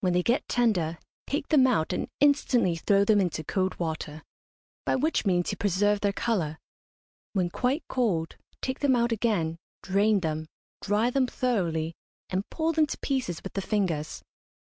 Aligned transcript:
When 0.00 0.12
they 0.12 0.22
get 0.22 0.46
tender 0.46 0.96
take 1.26 1.48
them 1.48 1.66
out 1.66 1.92
and 1.92 2.08
instantly 2.20 2.76
throw 2.76 3.04
them 3.04 3.20
into 3.20 3.42
cold 3.42 3.76
water, 3.80 4.22
by 4.84 4.94
which 4.94 5.26
means 5.26 5.50
you 5.50 5.56
preserve 5.56 6.02
their 6.02 6.12
colour. 6.12 6.58
When 7.32 7.50
quite 7.50 7.82
cold, 7.88 8.36
take 8.62 8.78
them 8.78 8.94
out 8.94 9.10
again, 9.10 9.58
drain 9.82 10.20
them, 10.20 10.46
dry 10.80 11.10
them 11.10 11.26
thoroughly, 11.26 11.96
and 12.30 12.48
pull 12.48 12.74
them 12.74 12.86
to 12.86 12.98
pieces 12.98 13.42
with 13.42 13.54
the 13.54 13.60
fingers. 13.60 14.22